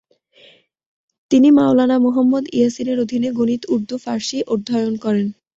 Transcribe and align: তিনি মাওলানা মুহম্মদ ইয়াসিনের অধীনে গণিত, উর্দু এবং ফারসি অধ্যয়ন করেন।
তিনি 1.31 1.47
মাওলানা 1.51 1.97
মুহম্মদ 1.97 2.43
ইয়াসিনের 2.53 2.97
অধীনে 2.99 3.29
গণিত, 3.31 3.61
উর্দু 3.73 3.95
এবং 3.95 4.03
ফারসি 4.03 4.37
অধ্যয়ন 4.53 4.93
করেন। 4.97 5.27